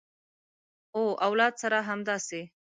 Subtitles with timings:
[0.95, 2.41] او اولاد سره همداسې